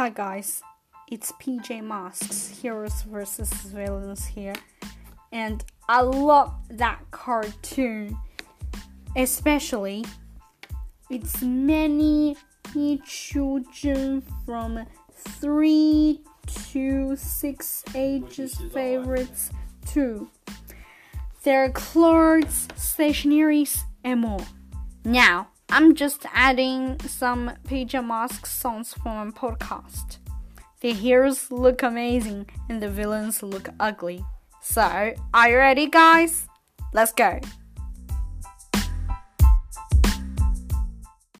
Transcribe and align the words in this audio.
Hi 0.00 0.08
guys, 0.08 0.62
it's 1.10 1.30
PJ 1.32 1.84
Masks, 1.84 2.48
Heroes 2.48 3.02
vs. 3.02 3.52
Villains 3.64 4.24
here, 4.24 4.54
and 5.30 5.62
I 5.90 6.00
love 6.00 6.54
that 6.70 7.02
cartoon, 7.10 8.16
especially 9.14 10.06
its 11.10 11.42
many 11.42 12.34
children 13.04 14.22
from 14.46 14.86
3 15.12 16.22
to 16.46 17.14
6 17.14 17.84
ages 17.94 18.58
favorites 18.72 19.50
too. 19.86 20.30
Their 21.42 21.68
clothes, 21.72 22.68
stationaries, 22.74 23.80
and 24.02 24.22
more. 24.22 24.46
Now, 25.04 25.48
I'm 25.72 25.94
just 25.94 26.26
adding 26.34 26.98
some 27.06 27.52
PJ 27.68 28.04
Masks 28.04 28.50
songs 28.50 28.92
for 28.92 29.24
my 29.24 29.30
podcast. 29.30 30.18
The 30.80 30.92
heroes 30.92 31.52
look 31.52 31.84
amazing 31.84 32.48
and 32.68 32.82
the 32.82 32.88
villains 32.88 33.40
look 33.42 33.68
ugly. 33.78 34.24
So, 34.60 35.14
are 35.32 35.48
you 35.48 35.56
ready, 35.56 35.86
guys? 35.86 36.48
Let's 36.92 37.12
go! 37.12 37.40